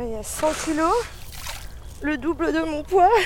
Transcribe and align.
Il 0.00 0.10
y 0.10 0.14
a 0.14 0.22
100 0.22 0.46
kilos, 0.64 0.94
le 2.02 2.16
double 2.16 2.52
de 2.52 2.60
mon 2.60 2.84
poids. 2.84 3.10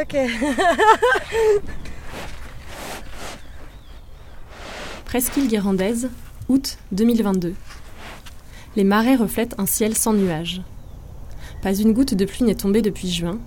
Ok. 0.00 0.14
Presqu'île 5.06 5.48
guérandaise, 5.48 6.08
août 6.48 6.78
2022. 6.92 7.54
Les 8.76 8.84
marais 8.84 9.16
reflètent 9.16 9.58
un 9.58 9.66
ciel 9.66 9.96
sans 9.96 10.12
nuages. 10.12 10.60
Pas 11.62 11.74
une 11.74 11.92
goutte 11.92 12.14
de 12.14 12.24
pluie 12.26 12.44
n'est 12.44 12.54
tombée 12.54 12.82
depuis 12.82 13.10
juin. 13.10 13.40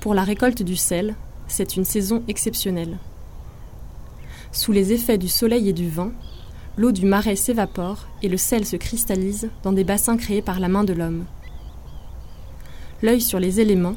Pour 0.00 0.14
la 0.14 0.24
récolte 0.24 0.62
du 0.62 0.74
sel, 0.74 1.14
c'est 1.46 1.76
une 1.76 1.84
saison 1.84 2.24
exceptionnelle. 2.26 2.98
Sous 4.52 4.72
les 4.72 4.92
effets 4.92 5.16
du 5.16 5.28
soleil 5.28 5.70
et 5.70 5.72
du 5.72 5.88
vent, 5.88 6.12
l'eau 6.76 6.92
du 6.92 7.06
marais 7.06 7.36
s'évapore 7.36 8.06
et 8.22 8.28
le 8.28 8.36
sel 8.36 8.66
se 8.66 8.76
cristallise 8.76 9.50
dans 9.62 9.72
des 9.72 9.82
bassins 9.82 10.18
créés 10.18 10.42
par 10.42 10.60
la 10.60 10.68
main 10.68 10.84
de 10.84 10.92
l'homme. 10.92 11.24
L'œil 13.00 13.22
sur 13.22 13.40
les 13.40 13.60
éléments, 13.60 13.96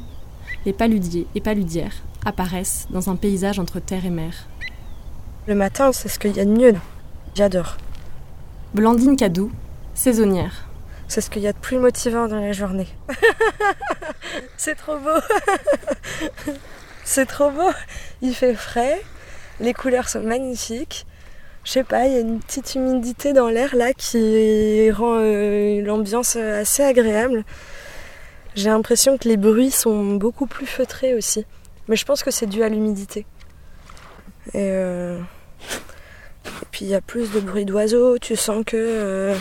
les 0.64 0.72
paludiers 0.72 1.26
et 1.34 1.42
paludières 1.42 2.02
apparaissent 2.24 2.86
dans 2.88 3.10
un 3.10 3.16
paysage 3.16 3.58
entre 3.58 3.80
terre 3.80 4.06
et 4.06 4.10
mer. 4.10 4.48
Le 5.46 5.54
matin, 5.54 5.92
c'est 5.92 6.08
ce 6.08 6.18
qu'il 6.18 6.34
y 6.34 6.40
a 6.40 6.46
de 6.46 6.50
mieux. 6.50 6.74
J'adore. 7.34 7.76
Blandine 8.72 9.16
Cadou, 9.16 9.52
saisonnière. 9.94 10.68
C'est 11.06 11.20
ce 11.20 11.28
qu'il 11.28 11.42
y 11.42 11.46
a 11.46 11.52
de 11.52 11.58
plus 11.58 11.78
motivant 11.78 12.28
dans 12.28 12.40
la 12.40 12.52
journée. 12.52 12.88
c'est 14.56 14.74
trop 14.74 14.98
beau. 14.98 15.20
c'est 17.04 17.26
trop 17.26 17.50
beau. 17.50 17.70
Il 18.22 18.34
fait 18.34 18.54
frais. 18.54 19.02
Les 19.60 19.72
couleurs 19.72 20.08
sont 20.08 20.20
magnifiques. 20.20 21.06
Je 21.64 21.72
sais 21.72 21.84
pas, 21.84 22.06
il 22.06 22.12
y 22.12 22.16
a 22.16 22.20
une 22.20 22.38
petite 22.40 22.76
humidité 22.76 23.32
dans 23.32 23.48
l'air 23.48 23.74
là 23.74 23.92
qui 23.92 24.88
rend 24.92 25.16
euh, 25.18 25.82
l'ambiance 25.82 26.36
assez 26.36 26.82
agréable. 26.82 27.44
J'ai 28.54 28.68
l'impression 28.68 29.18
que 29.18 29.28
les 29.28 29.36
bruits 29.36 29.72
sont 29.72 30.14
beaucoup 30.14 30.46
plus 30.46 30.66
feutrés 30.66 31.14
aussi. 31.14 31.44
Mais 31.88 31.96
je 31.96 32.04
pense 32.04 32.22
que 32.22 32.30
c'est 32.30 32.46
dû 32.46 32.62
à 32.62 32.68
l'humidité. 32.68 33.26
Et, 34.54 34.70
euh, 34.70 35.18
puis 36.70 36.84
il 36.84 36.88
y 36.88 36.94
a 36.94 37.00
plus 37.00 37.32
de 37.32 37.40
bruit 37.40 37.64
d'oiseaux. 37.64 38.18
Tu 38.18 38.36
sens 38.36 38.62
que 38.64 38.76
euh, 38.76 39.36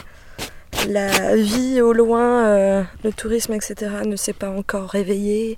la 0.87 1.35
vie 1.35 1.79
au 1.81 1.93
loin, 1.93 2.87
le 3.03 3.13
tourisme, 3.15 3.53
etc., 3.53 3.75
ne 4.03 4.15
s'est 4.15 4.33
pas 4.33 4.49
encore 4.49 4.89
réveillé. 4.89 5.57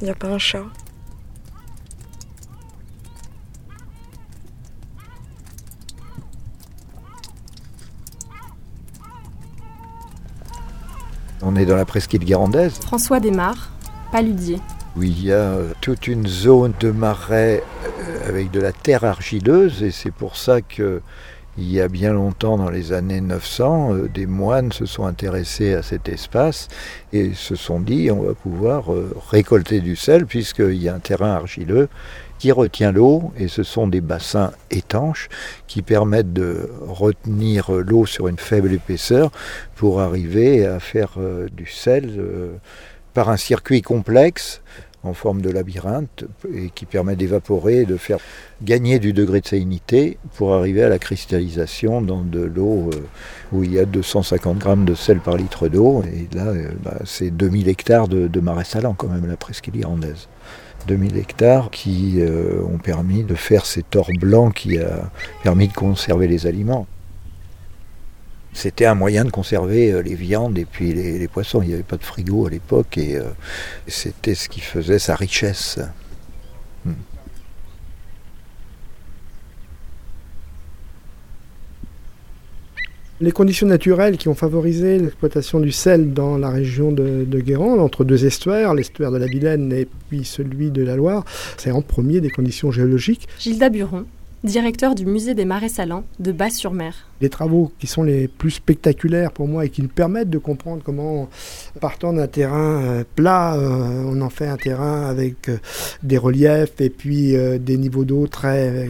Il 0.00 0.04
n'y 0.04 0.10
a 0.10 0.14
pas 0.14 0.28
un 0.28 0.38
chat. 0.38 0.64
On 11.52 11.56
est 11.56 11.66
dans 11.66 11.74
la 11.74 11.84
presqu'île 11.84 12.24
guérandaise, 12.24 12.74
François 12.74 13.18
Desmar, 13.18 13.70
paludier. 14.12 14.60
où 14.96 15.02
il 15.02 15.24
y 15.24 15.32
a 15.32 15.34
euh, 15.34 15.72
toute 15.80 16.06
une 16.06 16.28
zone 16.28 16.72
de 16.78 16.92
marais 16.92 17.64
euh, 17.84 18.28
avec 18.28 18.52
de 18.52 18.60
la 18.60 18.70
terre 18.70 19.02
argileuse, 19.02 19.82
et 19.82 19.90
c'est 19.90 20.12
pour 20.12 20.36
ça 20.36 20.60
que 20.60 21.02
il 21.58 21.70
y 21.70 21.80
a 21.80 21.88
bien 21.88 22.12
longtemps, 22.12 22.56
dans 22.56 22.70
les 22.70 22.92
années 22.92 23.20
900, 23.20 23.94
euh, 23.94 24.08
des 24.08 24.26
moines 24.26 24.70
se 24.72 24.86
sont 24.86 25.04
intéressés 25.04 25.74
à 25.74 25.82
cet 25.82 26.08
espace 26.08 26.68
et 27.12 27.34
se 27.34 27.56
sont 27.56 27.80
dit 27.80 28.10
on 28.10 28.22
va 28.22 28.34
pouvoir 28.34 28.92
euh, 28.92 29.14
récolter 29.30 29.80
du 29.80 29.96
sel 29.96 30.26
puisqu'il 30.26 30.80
y 30.80 30.88
a 30.88 30.94
un 30.94 31.00
terrain 31.00 31.32
argileux 31.32 31.88
qui 32.40 32.52
retient 32.52 32.90
l'eau 32.90 33.32
et 33.38 33.48
ce 33.48 33.62
sont 33.62 33.86
des 33.86 34.00
bassins 34.00 34.50
étanches 34.70 35.28
qui 35.66 35.82
permettent 35.82 36.32
de 36.32 36.70
retenir 36.88 37.70
l'eau 37.70 38.06
sur 38.06 38.28
une 38.28 38.38
faible 38.38 38.72
épaisseur 38.72 39.30
pour 39.76 40.00
arriver 40.00 40.66
à 40.66 40.80
faire 40.80 41.12
euh, 41.18 41.48
du 41.52 41.66
sel 41.66 42.14
euh, 42.18 42.54
par 43.12 43.28
un 43.28 43.36
circuit 43.36 43.82
complexe 43.82 44.62
en 45.02 45.12
forme 45.12 45.42
de 45.42 45.50
labyrinthe 45.50 46.24
et 46.54 46.70
qui 46.70 46.86
permet 46.86 47.14
d'évaporer 47.14 47.82
et 47.82 47.84
de 47.84 47.98
faire 47.98 48.18
gagner 48.62 48.98
du 48.98 49.12
degré 49.12 49.42
de 49.42 49.46
salinité 49.46 50.16
pour 50.36 50.54
arriver 50.54 50.82
à 50.82 50.88
la 50.88 50.98
cristallisation 50.98 52.00
dans 52.00 52.22
de 52.22 52.40
l'eau 52.40 52.88
euh, 52.94 53.00
où 53.52 53.64
il 53.64 53.74
y 53.74 53.78
a 53.78 53.84
250 53.84 54.56
grammes 54.56 54.86
de 54.86 54.94
sel 54.94 55.20
par 55.20 55.36
litre 55.36 55.68
d'eau. 55.68 56.02
Et 56.04 56.34
là, 56.34 56.54
bah, 56.82 57.00
c'est 57.04 57.30
2000 57.30 57.68
hectares 57.68 58.08
de, 58.08 58.28
de 58.28 58.40
marais 58.40 58.64
salants 58.64 58.94
quand 58.94 59.08
même, 59.08 59.26
la 59.26 59.36
presqu'île 59.36 59.76
irlandaise. 59.76 60.28
2000 60.86 61.16
hectares 61.16 61.70
qui 61.70 62.16
euh, 62.18 62.62
ont 62.62 62.78
permis 62.78 63.22
de 63.24 63.34
faire 63.34 63.66
cet 63.66 63.96
or 63.96 64.08
blanc 64.18 64.50
qui 64.50 64.78
a 64.78 65.10
permis 65.42 65.68
de 65.68 65.72
conserver 65.72 66.28
les 66.28 66.46
aliments. 66.46 66.86
C'était 68.52 68.86
un 68.86 68.94
moyen 68.94 69.24
de 69.24 69.30
conserver 69.30 69.92
euh, 69.92 70.02
les 70.02 70.14
viandes 70.14 70.58
et 70.58 70.64
puis 70.64 70.92
les, 70.92 71.28
poissons. 71.28 71.62
Il 71.62 71.68
n'y 71.68 71.74
avait 71.74 71.82
pas 71.82 71.96
de 71.96 72.04
frigo 72.04 72.46
à 72.46 72.50
l'époque 72.50 72.98
et 72.98 73.16
euh, 73.16 73.24
c'était 73.86 74.34
ce 74.34 74.48
qui 74.48 74.60
faisait 74.60 74.98
sa 74.98 75.14
richesse. 75.14 75.78
Les 83.22 83.32
conditions 83.32 83.66
naturelles 83.66 84.16
qui 84.16 84.28
ont 84.28 84.34
favorisé 84.34 84.98
l'exploitation 84.98 85.60
du 85.60 85.72
sel 85.72 86.14
dans 86.14 86.38
la 86.38 86.48
région 86.48 86.90
de, 86.90 87.26
de 87.26 87.40
Guérande, 87.40 87.78
entre 87.78 88.02
deux 88.02 88.24
estuaires, 88.24 88.72
l'estuaire 88.72 89.12
de 89.12 89.18
la 89.18 89.26
Vilaine 89.26 89.70
et 89.74 89.86
puis 90.08 90.24
celui 90.24 90.70
de 90.70 90.82
la 90.82 90.96
Loire, 90.96 91.26
c'est 91.58 91.70
en 91.70 91.82
premier 91.82 92.22
des 92.22 92.30
conditions 92.30 92.70
géologiques. 92.70 93.28
Gilda 93.38 93.68
Buron, 93.68 94.06
directeur 94.42 94.94
du 94.94 95.04
musée 95.04 95.34
des 95.34 95.44
marais 95.44 95.68
salants 95.68 96.04
de 96.18 96.32
Basse-sur-Mer. 96.32 97.09
Les 97.20 97.28
travaux 97.28 97.70
qui 97.78 97.86
sont 97.86 98.02
les 98.02 98.28
plus 98.28 98.50
spectaculaires 98.50 99.32
pour 99.32 99.46
moi 99.46 99.66
et 99.66 99.68
qui 99.68 99.82
nous 99.82 99.88
permettent 99.88 100.30
de 100.30 100.38
comprendre 100.38 100.82
comment, 100.82 101.28
partant 101.80 102.12
d'un 102.12 102.26
terrain 102.26 102.82
euh, 102.82 103.04
plat, 103.14 103.56
euh, 103.56 104.04
on 104.06 104.20
en 104.22 104.30
fait 104.30 104.46
un 104.46 104.56
terrain 104.56 105.06
avec 105.06 105.48
euh, 105.48 105.58
des 106.02 106.16
reliefs 106.16 106.80
et 106.80 106.88
puis 106.88 107.36
des 107.60 107.76
niveaux 107.76 108.04
d'eau 108.04 108.26
très 108.26 108.88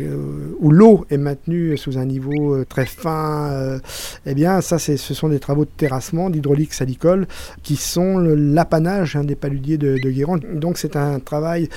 où 0.61 0.71
l'eau 0.71 1.05
est 1.11 1.17
maintenue 1.17 1.77
sous 1.77 1.99
un 1.99 2.05
niveau 2.05 2.65
très 2.65 2.87
fin. 2.87 3.81
eh 4.27 4.35
bien, 4.35 4.61
ça, 4.61 4.79
ce 4.79 4.97
sont 4.97 5.29
des 5.29 5.41
travaux 5.41 5.65
de 5.65 5.71
terrassement, 5.77 6.31
d'hydraulique 6.31 6.73
salicole, 6.73 7.27
qui 7.63 7.77
sont 7.77 8.19
l'apanage 8.19 9.17
hein, 9.17 9.25
des 9.25 9.35
paludiers 9.35 9.79
de, 9.79 9.99
de 9.99 10.11
Guérande. 10.11 10.45
Donc, 10.55 10.79
c'est 10.79 10.97
un 10.97 11.19
travail 11.19 11.69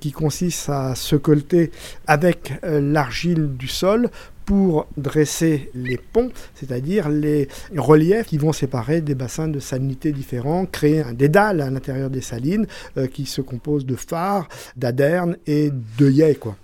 qui 0.00 0.12
consiste 0.12 0.68
à 0.68 0.94
se 0.94 1.16
colter 1.16 1.70
avec 2.06 2.52
l'argile 2.62 3.56
du 3.56 3.68
sol 3.68 4.10
pour 4.44 4.86
dresser 4.96 5.70
les 5.74 5.96
ponts, 5.96 6.30
c'est-à-dire 6.54 7.08
les 7.08 7.48
reliefs 7.76 8.26
qui 8.26 8.38
vont 8.38 8.52
séparer 8.52 9.00
des 9.00 9.14
bassins 9.14 9.48
de 9.48 9.60
salinité 9.60 10.12
différents, 10.12 10.66
créer 10.66 11.02
un 11.02 11.12
dédale 11.12 11.60
à 11.60 11.70
l'intérieur 11.70 12.10
des 12.10 12.20
salines 12.20 12.66
euh, 12.96 13.06
qui 13.06 13.26
se 13.26 13.40
compose 13.40 13.86
de 13.86 13.96
phares, 13.96 14.48
d'adernes 14.76 15.36
et 15.46 15.70
d'œillets. 15.98 16.34
Quoi. 16.34 16.56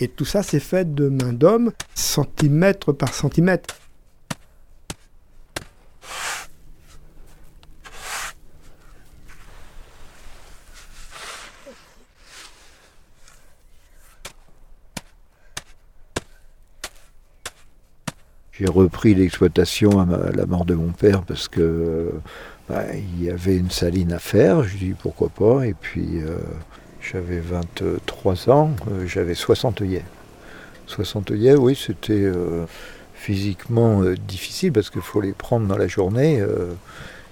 Et 0.00 0.08
tout 0.08 0.24
ça, 0.24 0.42
c'est 0.42 0.60
fait 0.60 0.94
de 0.94 1.08
main 1.08 1.32
d'homme, 1.32 1.72
centimètre 1.94 2.92
par 2.92 3.14
centimètre. 3.14 3.76
J'ai 18.58 18.66
repris 18.66 19.14
l'exploitation 19.16 20.00
à, 20.00 20.30
la 20.32 20.46
mort 20.46 20.64
de 20.64 20.74
mon 20.74 20.92
père 20.92 21.22
parce 21.22 21.48
que 21.48 22.12
bah, 22.68 22.84
il 22.94 23.24
y 23.24 23.30
avait 23.30 23.56
une 23.56 23.70
saline 23.70 24.12
à 24.12 24.20
faire. 24.20 24.62
Je 24.62 24.76
dis 24.76 24.94
pourquoi 24.96 25.28
pas. 25.28 25.66
Et 25.66 25.74
puis 25.74 26.20
euh, 26.22 26.38
j'avais 27.00 27.40
23 27.40 28.50
ans, 28.50 28.70
euh, 28.92 29.06
j'avais 29.08 29.34
60 29.34 29.82
œillets. 29.82 30.04
60 30.86 31.32
œillets, 31.32 31.56
oui, 31.56 31.74
c'était 31.74 32.12
euh, 32.12 32.66
physiquement 33.14 34.02
difficile 34.28 34.72
parce 34.72 34.88
qu'il 34.88 35.00
faut 35.00 35.20
les 35.20 35.32
prendre 35.32 35.66
dans 35.66 35.78
la 35.78 35.88
journée. 35.88 36.40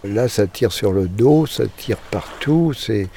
là, 0.03 0.27
ça 0.27 0.49
tire 0.49 0.73
sur 0.73 0.93
le 0.93 1.07
dos, 1.07 1.47
ça 1.47 1.65
tire 1.77 1.99
partout. 2.11 2.73
Et 2.89 3.09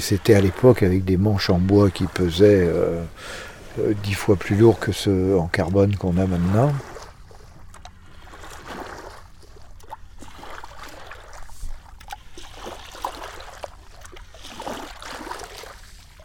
c'était 0.00 0.34
à 0.34 0.40
l'époque 0.40 0.82
avec 0.82 1.04
des 1.04 1.18
manches 1.18 1.50
en 1.50 1.58
bois 1.58 1.90
qui 1.90 2.06
pesaient. 2.06 2.68
Dix 4.02 4.14
fois 4.14 4.36
plus 4.36 4.56
lourd 4.56 4.78
que 4.78 4.92
ceux 4.92 5.38
en 5.38 5.46
carbone 5.46 5.96
qu'on 5.96 6.16
a 6.18 6.26
maintenant. 6.26 6.72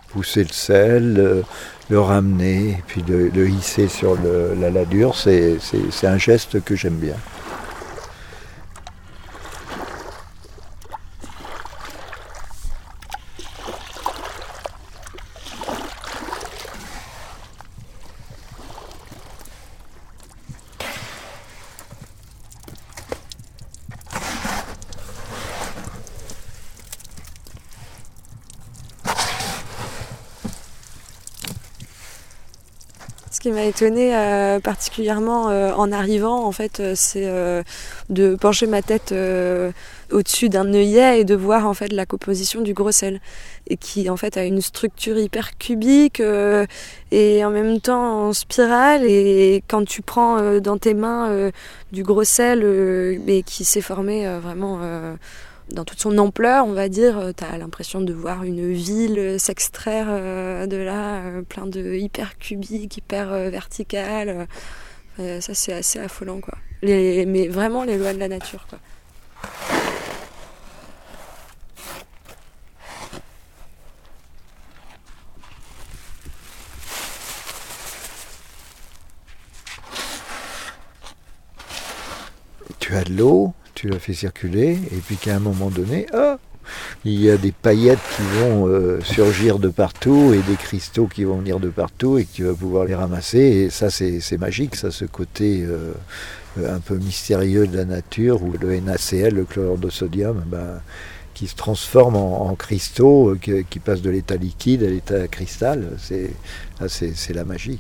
Pousser 0.09 0.43
le 0.43 0.53
sel, 0.53 1.15
euh, 1.19 1.41
le 1.89 1.99
ramener, 1.99 2.81
puis 2.87 3.03
le, 3.07 3.49
hisser 3.49 3.87
sur 3.87 4.17
la 4.21 4.69
ladure, 4.69 5.15
c'est 5.15 5.59
un 6.03 6.17
geste 6.17 6.63
que 6.63 6.75
j'aime 6.75 6.95
bien. 6.95 7.15
Qui 33.45 33.51
m'a 33.51 33.65
étonnée 33.65 34.11
particulièrement 34.63 35.43
en 35.43 35.91
arrivant, 35.91 36.45
en 36.45 36.51
fait, 36.51 36.81
c'est 36.95 37.29
de 38.09 38.35
pencher 38.35 38.65
ma 38.65 38.81
tête 38.81 39.13
au-dessus 40.11 40.49
d'un 40.49 40.73
œillet 40.73 41.21
et 41.21 41.23
de 41.23 41.35
voir 41.35 41.67
en 41.67 41.73
fait 41.73 41.91
la 41.91 42.05
composition 42.05 42.61
du 42.61 42.73
gros 42.73 42.91
sel 42.91 43.19
et 43.67 43.77
qui 43.77 44.09
en 44.09 44.17
fait 44.17 44.37
a 44.37 44.45
une 44.45 44.61
structure 44.61 45.17
hyper 45.17 45.57
cubique 45.57 46.19
euh, 46.19 46.65
et 47.11 47.43
en 47.43 47.49
même 47.49 47.79
temps 47.79 48.27
en 48.27 48.33
spirale 48.33 49.03
et 49.05 49.63
quand 49.67 49.85
tu 49.85 50.01
prends 50.01 50.37
euh, 50.37 50.59
dans 50.59 50.77
tes 50.77 50.93
mains 50.93 51.29
euh, 51.29 51.51
du 51.91 52.03
gros 52.03 52.23
sel 52.23 53.19
mais 53.25 53.43
qui 53.43 53.65
s'est 53.65 53.81
formé 53.81 54.27
vraiment 54.39 54.79
dans 55.71 55.83
toute 55.83 55.99
son 55.99 56.17
ampleur, 56.17 56.65
on 56.65 56.73
va 56.73 56.89
dire, 56.89 57.31
tu 57.35 57.43
as 57.43 57.57
l'impression 57.57 58.01
de 58.01 58.13
voir 58.13 58.43
une 58.43 58.71
ville 58.71 59.39
s'extraire 59.39 60.07
de 60.67 60.77
là, 60.77 61.21
plein 61.47 61.65
de 61.65 61.95
hyper 61.95 62.37
cubique, 62.37 62.97
hyper 62.97 63.29
vertical. 63.49 64.47
ça 65.17 65.53
c'est 65.53 65.73
assez 65.73 65.99
affolant 65.99 66.39
quoi. 66.39 66.57
mais 66.83 67.47
vraiment 67.47 67.83
les 67.83 67.97
lois 67.97 68.13
de 68.13 68.19
la 68.19 68.27
nature 68.27 68.67
quoi. 68.69 68.79
tu 82.85 82.95
as 82.95 83.03
de 83.03 83.13
l'eau, 83.15 83.51
tu 83.75 83.89
la 83.89 83.99
fais 83.99 84.13
circuler, 84.13 84.79
et 84.91 85.01
puis 85.05 85.17
qu'à 85.17 85.35
un 85.35 85.39
moment 85.39 85.69
donné, 85.69 86.07
oh, 86.13 86.35
il 87.03 87.21
y 87.21 87.29
a 87.29 87.37
des 87.37 87.51
paillettes 87.51 87.99
qui 88.15 88.23
vont 88.39 88.67
euh, 88.67 88.99
surgir 89.01 89.59
de 89.59 89.69
partout 89.69 90.33
et 90.33 90.41
des 90.49 90.55
cristaux 90.55 91.07
qui 91.07 91.23
vont 91.23 91.37
venir 91.37 91.59
de 91.59 91.69
partout 91.69 92.17
et 92.17 92.25
que 92.25 92.31
tu 92.33 92.43
vas 92.43 92.53
pouvoir 92.53 92.85
les 92.85 92.95
ramasser. 92.95 93.39
Et 93.39 93.69
ça, 93.69 93.89
c'est 93.89 94.37
magique, 94.37 94.75
ça, 94.75 94.91
ce 94.91 95.05
côté 95.05 95.63
euh, 95.63 95.93
un 96.57 96.79
peu 96.79 96.95
mystérieux 96.95 97.67
de 97.67 97.77
la 97.77 97.85
nature 97.85 98.41
où 98.41 98.53
le 98.59 98.79
NaCl, 98.79 99.35
le 99.35 99.45
chlorure 99.45 99.77
de 99.77 99.89
sodium, 99.89 100.43
ben, 100.47 100.81
qui 101.33 101.47
se 101.47 101.55
transforme 101.55 102.15
en, 102.15 102.55
cristaux, 102.55 103.31
euh, 103.31 103.37
qui, 103.39 103.65
qui 103.69 103.79
passe 103.79 104.01
de 104.01 104.09
l'état 104.09 104.37
liquide 104.37 104.83
à 104.83 104.87
l'état 104.87 105.27
cristal. 105.27 105.97
C'est 105.99 107.33
la 107.33 107.45
magie. 107.45 107.79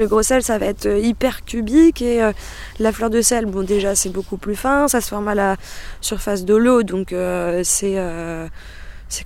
Le 0.00 0.06
gros 0.06 0.22
sel, 0.22 0.42
ça 0.42 0.56
va 0.56 0.64
être 0.64 0.86
euh, 0.86 0.98
hyper 0.98 1.44
cubique 1.44 2.00
et 2.00 2.22
euh, 2.22 2.32
la 2.78 2.90
fleur 2.90 3.10
de 3.10 3.20
sel, 3.20 3.44
bon 3.44 3.62
déjà 3.62 3.94
c'est 3.94 4.08
beaucoup 4.08 4.38
plus 4.38 4.56
fin, 4.56 4.88
ça 4.88 5.02
se 5.02 5.10
forme 5.10 5.28
à 5.28 5.34
la 5.34 5.58
surface 6.00 6.46
de 6.46 6.54
l'eau, 6.54 6.82
donc 6.82 7.12
euh, 7.12 7.60
c'est 7.62 7.96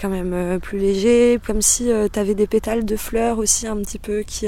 quand 0.01 0.09
même 0.09 0.59
plus 0.59 0.79
léger, 0.79 1.39
comme 1.47 1.63
si 1.63 1.93
tu 2.13 2.19
avais 2.19 2.35
des 2.35 2.49
pétales 2.49 2.85
de 2.85 2.97
fleurs 2.97 3.39
aussi 3.39 3.69
un 3.69 3.77
petit 3.77 4.01
peu 4.01 4.23
qui, 4.23 4.47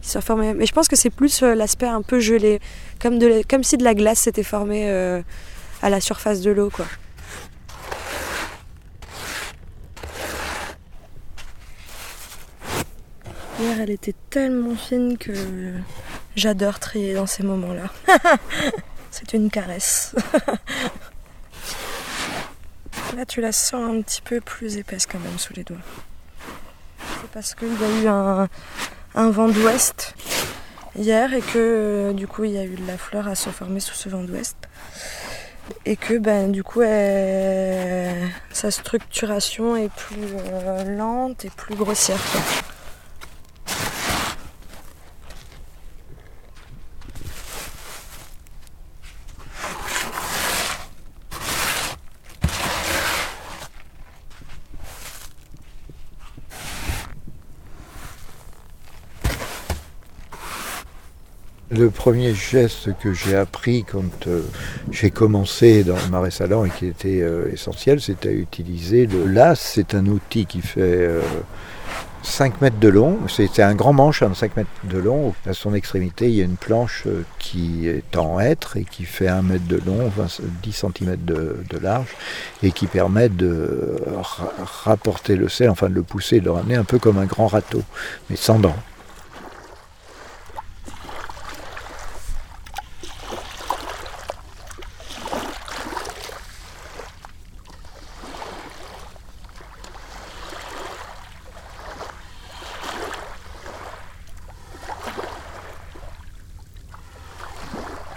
se 0.00 0.20
formaient. 0.20 0.54
Mais 0.54 0.64
je 0.64 0.72
pense 0.72 0.88
que 0.88 0.96
c'est 0.96 1.10
plus 1.10 1.42
l'aspect 1.42 1.88
un 1.88 2.00
peu 2.00 2.20
gelé, 2.20 2.58
comme, 2.98 3.18
comme 3.46 3.62
si 3.62 3.76
de 3.76 3.84
la 3.84 3.94
glace 3.94 4.20
s'était 4.20 4.42
formée 4.42 4.88
à 5.82 5.90
la 5.90 6.00
surface 6.00 6.40
de 6.40 6.52
l'eau. 6.52 6.70
quoi. 6.70 6.86
Elle 13.80 13.90
était 13.90 14.14
tellement 14.30 14.74
fine 14.74 15.18
que 15.18 15.32
j'adore 16.36 16.78
trier 16.78 17.14
dans 17.14 17.26
ces 17.26 17.42
moments-là. 17.42 17.90
C'est 19.10 19.32
une 19.32 19.50
caresse. 19.50 20.14
Là, 23.16 23.26
tu 23.26 23.40
la 23.40 23.50
sens 23.52 23.90
un 23.90 24.02
petit 24.02 24.22
peu 24.22 24.40
plus 24.40 24.76
épaisse 24.76 25.06
quand 25.06 25.18
même 25.18 25.38
sous 25.38 25.52
les 25.54 25.64
doigts. 25.64 25.78
C'est 27.20 27.30
parce 27.30 27.54
qu'il 27.54 27.68
y 27.68 27.84
a 27.84 28.02
eu 28.02 28.06
un, 29.14 29.30
vent 29.30 29.48
d'ouest 29.48 30.14
hier 30.96 31.34
et 31.34 31.40
que 31.40 32.12
du 32.12 32.26
coup 32.26 32.44
il 32.44 32.52
y 32.52 32.58
a 32.58 32.64
eu 32.64 32.74
de 32.74 32.86
la 32.86 32.98
fleur 32.98 33.28
à 33.28 33.34
se 33.34 33.50
former 33.50 33.80
sous 33.80 33.94
ce 33.94 34.08
vent 34.08 34.22
d'ouest 34.22 34.56
et 35.86 35.96
que 35.96 36.18
ben 36.18 36.50
du 36.50 36.62
coup 36.64 36.82
sa 38.52 38.70
structuration 38.70 39.76
est 39.76 39.92
plus 39.92 40.34
euh, 40.52 40.96
lente 40.96 41.44
et 41.44 41.50
plus 41.50 41.74
grossière. 41.74 42.20
Le 61.72 61.88
premier 61.88 62.34
geste 62.34 62.90
que 62.98 63.12
j'ai 63.12 63.36
appris 63.36 63.84
quand 63.84 64.26
euh, 64.26 64.42
j'ai 64.90 65.12
commencé 65.12 65.84
dans 65.84 65.94
le 65.94 66.10
marais 66.10 66.32
salant 66.32 66.64
et 66.64 66.70
qui 66.70 66.86
était 66.86 67.20
euh, 67.20 67.48
essentiel, 67.52 68.00
c'était 68.00 68.30
à 68.30 68.32
utiliser 68.32 69.06
le 69.06 69.24
las. 69.26 69.60
C'est 69.60 69.94
un 69.94 70.06
outil 70.06 70.46
qui 70.46 70.62
fait 70.62 71.08
5 72.24 72.54
euh, 72.54 72.56
mètres 72.60 72.80
de 72.80 72.88
long. 72.88 73.20
C'est 73.28 73.62
un 73.62 73.76
grand 73.76 73.92
manche, 73.92 74.18
5 74.18 74.26
hein, 74.26 74.50
mètres 74.56 74.68
de 74.82 74.98
long. 74.98 75.32
À 75.46 75.52
son 75.52 75.72
extrémité, 75.72 76.28
il 76.28 76.34
y 76.34 76.40
a 76.40 76.44
une 76.44 76.56
planche 76.56 77.06
qui 77.38 77.86
est 77.86 78.16
en 78.16 78.40
hêtre 78.40 78.76
et 78.76 78.82
qui 78.82 79.04
fait 79.04 79.28
1 79.28 79.42
mètre 79.42 79.68
de 79.68 79.80
long, 79.86 80.10
10 80.64 80.72
cm 80.72 81.16
de, 81.24 81.78
large 81.80 82.16
et 82.64 82.72
qui 82.72 82.88
permet 82.88 83.28
de 83.28 84.02
rapporter 84.82 85.36
le 85.36 85.48
sel, 85.48 85.70
enfin 85.70 85.88
de 85.88 85.94
le 85.94 86.02
pousser, 86.02 86.40
de 86.40 86.46
le 86.46 86.50
ramener 86.50 86.74
un 86.74 86.84
peu 86.84 86.98
comme 86.98 87.18
un 87.18 87.26
grand 87.26 87.46
râteau, 87.46 87.84
mais 88.28 88.34
sans 88.34 88.58
dents. 88.58 88.74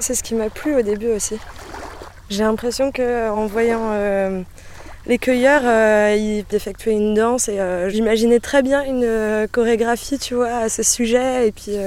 C'est 0.03 0.15
ce 0.15 0.24
qui 0.24 0.36
m'a 0.36 0.50
plu 0.50 0.75
au 0.75 0.81
début 0.81 1.07
aussi. 1.07 1.39
J'ai 2.29 2.43
l'impression 2.43 2.91
qu'en 2.91 3.45
voyant 3.45 3.91
euh, 3.93 4.41
les 5.05 5.17
cueilleurs, 5.17 5.62
euh, 5.63 6.13
ils 6.13 6.43
effectuaient 6.53 6.91
une 6.91 7.13
danse 7.13 7.48
et 7.48 7.57
euh, 7.62 7.88
j'imaginais 7.88 8.41
très 8.41 8.62
bien 8.62 8.83
une 8.83 9.48
chorégraphie, 9.50 10.19
tu 10.19 10.33
vois, 10.33 10.57
à 10.57 10.67
ce 10.67 10.83
sujet 10.83 11.48
et 11.48 11.53
puis 11.53 11.77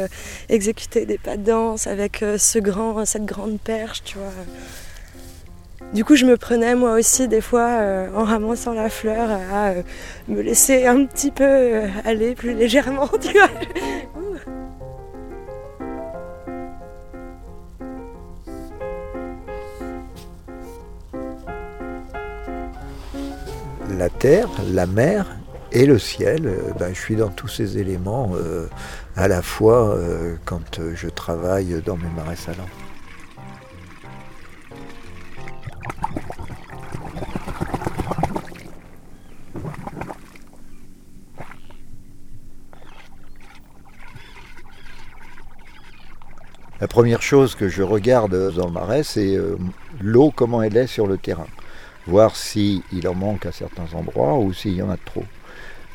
exécuter 0.48 1.04
des 1.04 1.18
pas 1.18 1.36
de 1.36 1.42
danse 1.42 1.86
avec 1.86 2.24
ce 2.38 2.58
grand, 2.58 3.04
cette 3.04 3.26
grande 3.26 3.60
perche, 3.60 4.02
tu 4.02 4.16
vois. 4.16 4.32
Du 5.92 6.02
coup, 6.02 6.16
je 6.16 6.24
me 6.24 6.38
prenais 6.38 6.74
moi 6.74 6.94
aussi 6.94 7.28
des 7.28 7.42
fois 7.42 7.82
en 8.14 8.24
ramassant 8.24 8.72
la 8.72 8.88
fleur 8.88 9.28
à 9.52 9.74
me 10.26 10.40
laisser 10.40 10.86
un 10.86 11.04
petit 11.04 11.30
peu 11.30 11.82
aller 12.06 12.34
plus 12.34 12.54
légèrement. 12.54 13.10
la 23.96 24.10
terre, 24.10 24.48
la 24.72 24.86
mer 24.86 25.26
et 25.72 25.86
le 25.86 25.98
ciel. 25.98 26.46
Euh, 26.46 26.72
ben, 26.78 26.94
je 26.94 27.00
suis 27.00 27.16
dans 27.16 27.28
tous 27.28 27.48
ces 27.48 27.78
éléments 27.78 28.32
euh, 28.34 28.68
à 29.16 29.28
la 29.28 29.42
fois 29.42 29.94
euh, 29.94 30.36
quand 30.44 30.80
je 30.94 31.08
travaille 31.08 31.82
dans 31.84 31.96
mes 31.96 32.10
marais 32.10 32.36
salants. 32.36 32.68
La 46.78 46.88
première 46.88 47.22
chose 47.22 47.54
que 47.54 47.68
je 47.68 47.82
regarde 47.82 48.54
dans 48.54 48.66
le 48.66 48.72
marais, 48.72 49.02
c'est 49.02 49.38
l'eau, 50.00 50.30
comment 50.30 50.62
elle 50.62 50.76
est 50.76 50.86
sur 50.86 51.06
le 51.06 51.16
terrain 51.16 51.46
voir 52.06 52.36
s'il 52.36 52.82
en 53.06 53.14
manque 53.14 53.46
à 53.46 53.52
certains 53.52 53.92
endroits 53.94 54.38
ou 54.38 54.52
s'il 54.52 54.74
y 54.74 54.82
en 54.82 54.90
a 54.90 54.96
trop, 54.96 55.24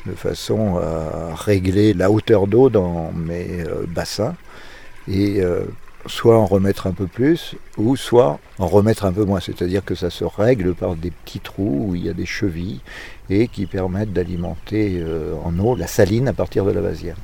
de 0.06 0.12
façon 0.12 0.78
à 0.78 1.34
régler 1.34 1.94
la 1.94 2.10
hauteur 2.10 2.46
d'eau 2.46 2.70
dans 2.70 3.12
mes 3.12 3.60
euh, 3.60 3.84
bassins 3.88 4.34
et 5.08 5.40
euh, 5.40 5.64
soit 6.06 6.38
en 6.38 6.46
remettre 6.46 6.86
un 6.86 6.92
peu 6.92 7.06
plus 7.06 7.54
ou 7.76 7.96
soit 7.96 8.38
en 8.58 8.66
remettre 8.66 9.04
un 9.04 9.12
peu 9.12 9.24
moins. 9.24 9.40
C'est-à-dire 9.40 9.84
que 9.84 9.94
ça 9.94 10.10
se 10.10 10.24
règle 10.24 10.74
par 10.74 10.96
des 10.96 11.10
petits 11.10 11.40
trous 11.40 11.86
où 11.88 11.94
il 11.94 12.04
y 12.04 12.08
a 12.08 12.14
des 12.14 12.26
chevilles 12.26 12.80
et 13.30 13.48
qui 13.48 13.66
permettent 13.66 14.12
d'alimenter 14.12 14.98
euh, 15.00 15.34
en 15.44 15.58
eau 15.58 15.76
la 15.76 15.86
saline 15.86 16.28
à 16.28 16.32
partir 16.32 16.64
de 16.64 16.72
la 16.72 16.80
vasière. 16.80 17.16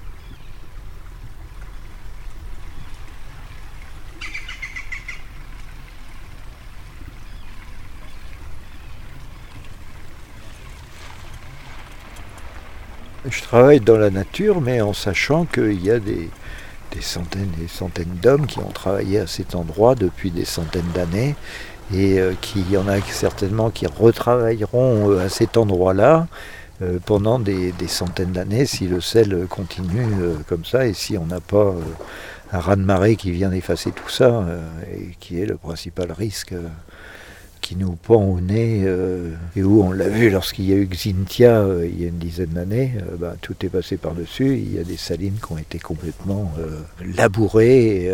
Je 13.29 13.43
travaille 13.43 13.81
dans 13.81 13.97
la 13.97 14.11
nature, 14.11 14.61
mais 14.61 14.81
en 14.81 14.93
sachant 14.93 15.45
qu'il 15.45 15.85
y 15.85 15.91
a 15.91 15.99
des, 15.99 16.31
des 16.93 17.01
centaines 17.03 17.51
et 17.59 17.63
des 17.63 17.69
centaines 17.69 18.17
d'hommes 18.23 18.47
qui 18.47 18.59
ont 18.59 18.71
travaillé 18.71 19.19
à 19.19 19.27
cet 19.27 19.55
endroit 19.55 19.95
depuis 19.95 20.31
des 20.31 20.45
centaines 20.45 20.91
d'années 20.95 21.35
et 21.95 22.19
euh, 22.19 22.35
qu'il 22.41 22.71
y 22.71 22.77
en 22.77 22.89
a 22.89 23.01
certainement 23.01 23.71
qui 23.71 23.87
retravailleront 23.87 25.11
euh, 25.11 25.25
à 25.25 25.29
cet 25.29 25.57
endroit-là 25.57 26.29
euh, 26.83 26.99
pendant 27.05 27.39
des, 27.39 27.73
centaines 27.87 28.33
d'années 28.33 28.67
si 28.67 28.87
le 28.87 29.01
sel 29.01 29.47
continue 29.49 30.07
comme 30.49 30.65
ça 30.65 30.87
et 30.87 30.93
si 30.93 31.17
on 31.19 31.27
n'a 31.27 31.41
pas 31.41 31.75
un 32.53 32.61
raz-de-marée 32.61 33.17
qui 33.17 33.31
vient 33.31 33.49
d'effacer 33.49 33.91
tout 33.91 34.09
ça 34.09 34.47
et 34.93 35.15
qui 35.19 35.41
est 35.41 35.47
le 35.47 35.57
principal 35.57 36.13
risque 36.13 36.55
qui 37.69 37.77
nous 37.77 37.97
pend 37.97 38.23
au 38.23 38.41
nez 38.41 38.87
et 39.55 39.63
où 39.63 39.83
on 39.83 39.93
l'a 39.93 40.09
vu 40.09 40.31
lorsqu'il 40.31 40.65
y 40.65 40.73
a 40.73 40.77
eu 40.77 40.87
Xintia 40.87 41.67
il 41.85 42.01
y 42.01 42.07
a 42.07 42.09
une 42.09 42.17
dizaine 42.17 42.49
d'années, 42.49 42.95
bah, 43.19 43.35
tout 43.43 43.55
est 43.61 43.69
passé 43.69 43.99
par-dessus. 43.99 44.57
Il 44.57 44.75
y 44.75 44.79
a 44.79 44.85
des 44.85 44.97
salines 44.97 45.37
qui 45.45 45.53
ont 45.53 45.59
été 45.59 45.79
complètement 45.79 46.51
labourées 47.15 48.11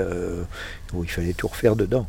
où 0.92 1.04
il 1.04 1.10
fallait 1.10 1.34
tout 1.34 1.46
refaire 1.46 1.76
dedans. 1.76 2.04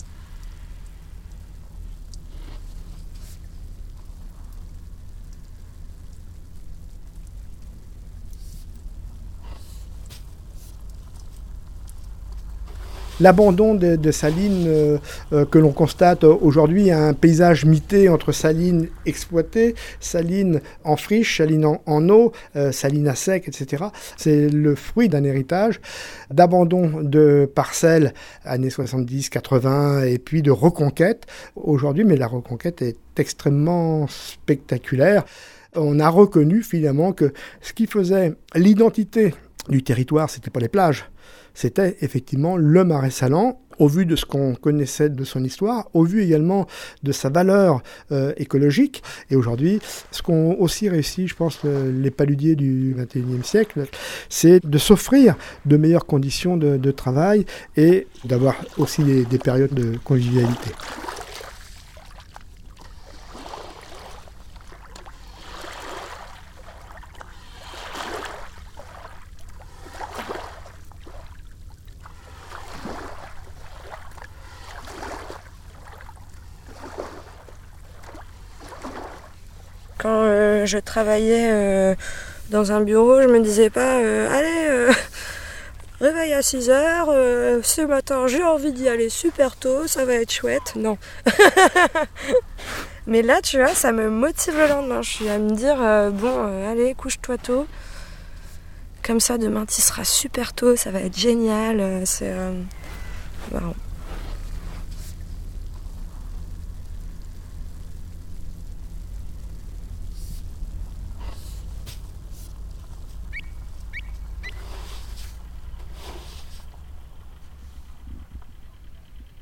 L'abandon 13.20 13.76
de, 13.76 14.12
Salines 14.12 14.66
euh, 14.68 14.98
euh, 15.34 15.46
que 15.46 15.58
l'on 15.58 15.72
constate 15.72 16.24
aujourd'hui, 16.24 16.92
un 16.92 17.14
paysage 17.14 17.66
mité 17.66 18.10
entre 18.10 18.32
Salines 18.32 18.88
exploitées, 19.06 19.76
Salines 20.00 20.62
en 20.84 20.96
friche, 20.96 21.38
Salines 21.38 21.66
en, 21.86 22.10
eau, 22.10 22.32
euh, 22.56 22.72
Salines 22.72 23.08
à 23.08 23.16
sec, 23.16 23.48
etc. 23.48 23.86
C'est 24.18 24.50
le 24.50 24.76
fruit 24.76 25.10
d'un 25.10 25.24
héritage 25.24 25.82
d'abandon 26.32 27.02
de 27.02 27.50
parcelles 27.54 28.14
années 28.44 28.70
70, 28.70 29.30
80 29.30 30.04
et 30.04 30.18
puis 30.18 30.42
de 30.42 30.52
reconquête 30.52 31.26
aujourd'hui, 31.56 32.04
mais 32.04 32.16
la 32.16 32.28
reconquête 32.28 32.82
est 32.82 32.98
extrêmement 33.18 34.08
spectaculaire. 34.08 35.24
On 35.76 36.00
a 36.00 36.08
reconnu 36.10 36.64
finalement 36.64 37.12
que 37.12 37.34
ce 37.62 37.74
qui 37.74 37.86
faisait 37.86 38.34
l'identité 38.56 39.34
du 39.70 39.84
territoire, 39.84 40.30
c'était 40.30 40.52
pas 40.52 40.60
les 40.60 40.70
plages, 40.70 41.10
c'était 41.56 41.98
effectivement 42.02 42.58
le 42.58 42.84
marais 42.84 43.10
salant, 43.10 43.60
au 43.80 43.88
vu 43.88 44.06
de 44.06 44.16
ce 44.16 44.26
qu'on 44.26 44.56
connaissait 44.56 45.10
de 45.10 45.24
son 45.24 45.44
histoire, 45.44 45.90
au 45.94 46.04
vu 46.04 46.22
également 46.22 46.68
de 47.04 47.12
sa 47.12 47.30
valeur 47.30 47.82
euh, 48.12 48.34
écologique. 48.38 49.04
Et 49.30 49.36
aujourd'hui, 49.36 49.80
ce 50.12 50.22
qu'ont 50.22 50.56
aussi 50.60 50.88
réussi, 50.88 51.28
je 51.28 51.36
pense, 51.36 51.60
les 51.64 52.12
paludiers 52.12 52.56
du 52.56 52.96
XXIe 52.98 53.44
siècle, 53.44 53.88
c'est 54.30 54.66
de 54.66 54.78
s'offrir 54.78 55.36
de 55.66 55.78
meilleures 55.78 56.06
conditions 56.06 56.56
de, 56.58 56.92
travail 56.92 57.46
et 57.76 58.08
d'avoir 58.24 58.56
aussi 58.78 59.04
des 59.04 59.38
périodes 59.40 59.74
de 59.74 59.98
convivialité. 60.04 60.72
Je 80.66 80.78
travaillais 80.78 81.50
euh, 81.52 81.96
dans 82.50 82.72
un 82.72 82.82
bureau, 82.82 83.22
je 83.22 83.28
me 83.28 83.40
disais 83.40 83.70
pas 83.70 84.00
euh, 84.00 84.30
allez 84.32 84.68
euh, 84.70 84.94
réveil 86.02 86.34
à 86.34 86.42
6 86.42 86.70
heures, 86.70 87.08
ce 87.64 87.82
matin 87.82 88.28
j'ai 88.28 88.44
envie 88.44 88.72
d'y 88.72 88.90
aller 88.90 89.10
super 89.10 89.56
tôt, 89.56 89.88
ça 89.88 90.06
va 90.06 90.14
être 90.14 90.32
chouette. 90.32 90.74
Non. 90.76 90.98
Mais 93.08 93.22
là, 93.22 93.40
tu 93.42 93.58
vois, 93.58 93.76
ça 93.76 93.92
me 93.92 94.10
motive 94.10 94.58
le 94.58 94.68
lendemain. 94.68 95.04
Je 95.04 95.12
suis 95.12 95.30
à 95.30 95.38
me 95.38 95.52
dire 95.52 95.78
bon, 96.12 96.68
allez, 96.68 96.96
couche-toi 96.96 97.38
tôt. 97.38 97.68
Comme 99.04 99.20
ça, 99.20 99.38
demain, 99.38 99.68
tu 99.68 99.80
seras 99.80 100.04
super 100.04 100.54
tôt, 100.54 100.76
ça 100.76 100.90
va 100.90 101.02
être 101.02 101.18
génial. 101.18 102.02
C'est. 102.06 102.34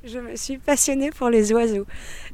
Je 0.06 0.20
me 0.20 0.36
suis 0.36 0.58
passionnée 0.58 1.12
pour 1.12 1.30
les 1.30 1.54
oiseaux. 1.54 1.86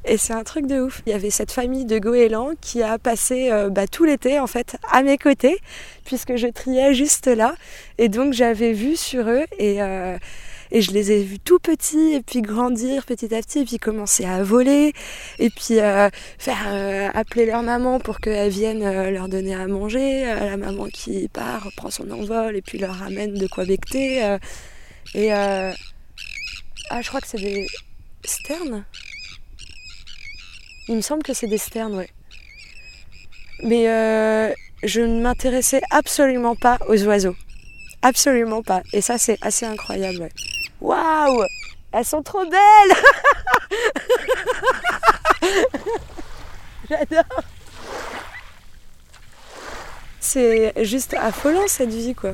Et 0.06 0.18
c'est 0.18 0.34
un 0.34 0.44
truc 0.44 0.66
de 0.66 0.82
ouf. 0.82 1.04
Il 1.06 1.12
y 1.12 1.14
avait 1.14 1.30
cette 1.30 1.52
famille 1.52 1.86
de 1.86 2.00
goélands 2.00 2.52
qui 2.60 2.82
a 2.82 2.98
passé 2.98 3.52
euh, 3.52 3.70
bah, 3.70 3.86
tout 3.88 4.06
l'été 4.06 4.40
en 4.40 4.48
fait 4.48 4.78
à 4.92 5.04
mes 5.04 5.18
côtés, 5.18 5.60
puisque 6.04 6.36
je 6.36 6.48
triais 6.48 6.96
juste 6.96 7.28
là. 7.28 7.54
Et 8.00 8.10
donc 8.10 8.34
j'avais 8.34 8.74
vu 8.74 8.96
sur 8.96 9.30
eux 9.30 9.46
et, 9.60 9.84
euh, 9.84 10.18
et 10.72 10.82
je 10.82 10.92
les 10.92 11.12
ai 11.12 11.22
vus 11.22 11.38
tout 11.38 11.60
petits 11.60 12.14
et 12.14 12.22
puis 12.24 12.42
grandir 12.42 13.06
petit 13.06 13.34
à 13.36 13.42
petit 13.42 13.60
et 13.60 13.66
puis 13.66 13.78
commencer 13.78 14.26
à 14.26 14.42
voler 14.42 14.94
et 15.38 15.52
puis 15.52 15.80
euh, 15.80 16.10
faire 16.40 17.12
appeler 17.14 17.46
leur 17.46 17.62
maman 17.62 18.00
pour 18.00 18.20
qu'elle 18.20 18.50
vienne 18.50 19.12
leur 19.12 19.30
donner 19.30 19.54
à 19.54 19.68
manger. 19.68 20.26
la 20.26 20.58
maman 20.58 20.88
qui 20.92 21.28
part, 21.28 21.70
prend 21.78 21.92
son 21.92 22.10
envol 22.10 22.56
et 22.56 22.64
puis 22.64 22.80
leur 22.80 22.96
ramène 22.96 23.36
de 23.36 23.48
quoi 23.48 23.66
becter. 23.66 24.38
et 25.14 25.32
ah, 26.90 27.02
je 27.02 27.10
crois 27.10 27.22
que 27.22 27.28
c'est 27.28 27.38
des 27.38 27.68
sternes. 28.26 28.84
Il 30.88 30.96
me 30.96 31.02
semble 31.02 31.22
que 31.22 31.34
c'est 31.34 31.48
des 31.48 31.60
sternes, 31.60 31.96
ouais. 31.96 32.10
Mais 33.64 33.90
euh, 33.90 34.54
je 34.84 35.02
ne 35.02 35.22
m'intéressais 35.22 35.82
absolument 35.92 36.56
pas 36.56 36.80
aux 36.88 37.04
oiseaux. 37.04 37.36
Absolument 38.02 38.64
pas. 38.64 38.82
Et 38.94 39.02
ça, 39.02 39.18
c'est 39.18 39.38
assez 39.42 39.66
incroyable, 39.66 40.22
ouais. 40.22 40.32
Waouh 40.82 41.44
Elles 41.92 42.06
sont 42.06 42.24
trop 42.24 42.46
belles 42.46 42.98
J'adore 46.90 47.44
C'est 50.20 50.74
juste 50.84 51.14
affolant 51.14 51.68
cette 51.68 51.94
vie, 51.94 52.16
quoi. 52.16 52.34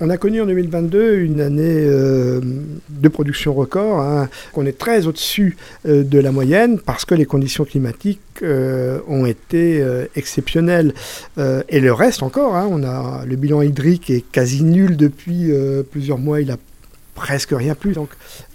On 0.00 0.10
a 0.10 0.16
connu 0.16 0.40
en 0.40 0.46
2022 0.46 1.16
une 1.16 1.40
année 1.40 1.64
euh, 1.64 2.40
de 2.88 3.08
production 3.08 3.52
record, 3.52 4.00
hein, 4.00 4.28
qu'on 4.52 4.64
est 4.64 4.78
très 4.78 5.08
au-dessus 5.08 5.56
euh, 5.86 6.04
de 6.04 6.20
la 6.20 6.30
moyenne 6.30 6.78
parce 6.78 7.04
que 7.04 7.16
les 7.16 7.24
conditions 7.24 7.64
climatiques 7.64 8.20
euh, 8.42 9.00
ont 9.08 9.26
été 9.26 9.84
exceptionnelles. 10.14 10.94
et 11.68 11.80
le 11.80 11.92
reste 11.92 12.22
encore, 12.22 12.54
hein, 12.54 12.68
on 12.70 12.84
a, 12.84 13.24
le 13.26 13.34
bilan 13.34 13.62
hydrique 13.62 14.10
est 14.10 14.20
quasi 14.20 14.62
nul 14.62 14.96
depuis 14.96 15.50
plusieurs 15.90 16.18
mois, 16.18 16.40
il 16.40 16.50
a 16.52 16.56
presque 17.14 17.50
rien 17.50 17.74
plu. 17.74 17.92
Donc 17.92 18.10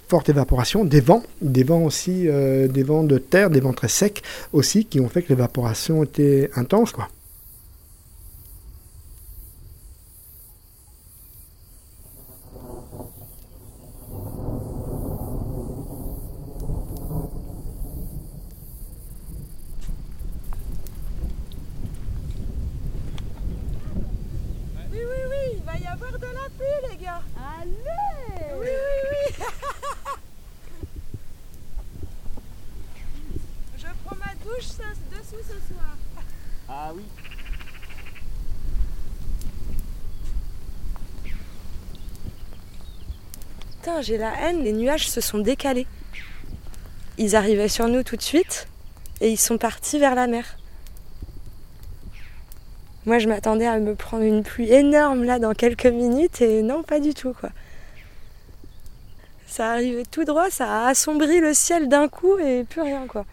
forte 0.08 0.28
évaporation, 0.30 0.84
des 0.84 1.00
vents, 1.00 1.22
des 1.42 1.64
vents 1.64 1.82
aussi, 1.82 2.26
des 2.26 2.82
vents 2.82 3.04
de 3.04 3.18
terre, 3.18 3.50
des 3.50 3.60
vents 3.60 3.72
très 3.72 3.88
secs 3.88 4.22
aussi, 4.52 4.86
qui 4.86 5.00
ont 5.00 5.08
fait 5.08 5.22
que 5.22 5.28
l'évaporation 5.28 6.04
était 6.04 6.50
intense. 6.56 6.92
J'ai 44.04 44.18
la 44.18 44.32
haine, 44.40 44.62
les 44.62 44.72
nuages 44.72 45.08
se 45.08 45.20
sont 45.20 45.38
décalés. 45.38 45.86
Ils 47.16 47.36
arrivaient 47.36 47.68
sur 47.68 47.88
nous 47.88 48.02
tout 48.02 48.16
de 48.16 48.22
suite 48.22 48.68
et 49.20 49.30
ils 49.30 49.38
sont 49.38 49.56
partis 49.56 49.98
vers 49.98 50.14
la 50.14 50.26
mer. 50.26 50.58
Moi, 53.06 53.18
je 53.18 53.28
m'attendais 53.28 53.66
à 53.66 53.78
me 53.78 53.94
prendre 53.94 54.24
une 54.24 54.42
pluie 54.42 54.72
énorme 54.72 55.24
là 55.24 55.38
dans 55.38 55.52
quelques 55.54 55.86
minutes 55.86 56.40
et 56.40 56.62
non, 56.62 56.82
pas 56.82 57.00
du 57.00 57.14
tout 57.14 57.34
quoi. 57.38 57.50
Ça 59.46 59.72
arrivait 59.72 60.04
tout 60.10 60.24
droit, 60.24 60.50
ça 60.50 60.84
a 60.84 60.88
assombri 60.88 61.38
le 61.38 61.54
ciel 61.54 61.88
d'un 61.88 62.08
coup 62.08 62.38
et 62.38 62.64
plus 62.64 62.80
rien 62.80 63.06
quoi. 63.06 63.24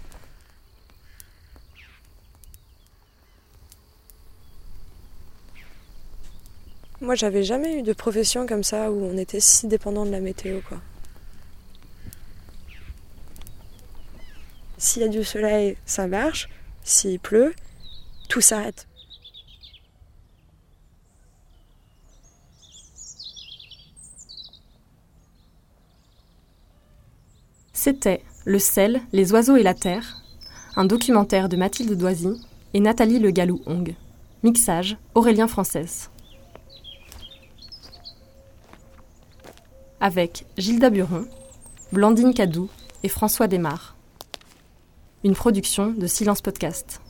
Moi, 7.01 7.15
j'avais 7.15 7.43
jamais 7.43 7.79
eu 7.79 7.81
de 7.81 7.93
profession 7.93 8.45
comme 8.45 8.63
ça 8.63 8.91
où 8.91 9.03
on 9.03 9.17
était 9.17 9.39
si 9.39 9.67
dépendant 9.67 10.05
de 10.05 10.11
la 10.11 10.19
météo 10.19 10.61
quoi. 10.67 10.77
S'il 14.77 15.01
y 15.01 15.05
a 15.05 15.07
du 15.07 15.23
soleil, 15.23 15.77
ça 15.85 16.05
marche. 16.07 16.47
S'il 16.83 17.19
pleut, 17.19 17.53
tout 18.29 18.41
s'arrête. 18.41 18.87
C'était 27.73 28.23
Le 28.45 28.59
sel, 28.59 29.01
les 29.11 29.31
oiseaux 29.33 29.55
et 29.55 29.63
la 29.63 29.73
terre, 29.73 30.21
un 30.75 30.85
documentaire 30.85 31.49
de 31.49 31.57
Mathilde 31.57 31.97
Doisy 31.97 32.39
et 32.75 32.79
Nathalie 32.79 33.17
Le 33.17 33.31
Gallou-Hong. 33.31 33.95
Mixage 34.43 34.97
Aurélien 35.15 35.47
Française. 35.47 36.11
Avec 40.03 40.47
Gilda 40.57 40.89
Buron, 40.89 41.27
Blandine 41.91 42.33
Cadou 42.33 42.69
et 43.03 43.07
François 43.07 43.47
Desmar. 43.47 43.95
Une 45.23 45.35
production 45.35 45.91
de 45.91 46.07
Silence 46.07 46.41
Podcast. 46.41 47.01